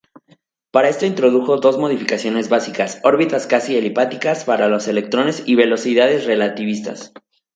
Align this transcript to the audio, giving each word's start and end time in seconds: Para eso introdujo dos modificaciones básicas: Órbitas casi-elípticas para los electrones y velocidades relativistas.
Para 0.71 0.89
eso 0.89 1.05
introdujo 1.05 1.57
dos 1.57 1.77
modificaciones 1.77 2.49
básicas: 2.49 2.99
Órbitas 3.03 3.45
casi-elípticas 3.45 4.45
para 4.45 4.67
los 4.67 4.87
electrones 4.87 5.43
y 5.45 5.53
velocidades 5.53 6.25
relativistas. 6.25 7.13